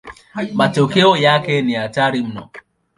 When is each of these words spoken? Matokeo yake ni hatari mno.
Matokeo 0.53 1.17
yake 1.17 1.61
ni 1.61 1.73
hatari 1.73 2.21
mno. 2.23 2.49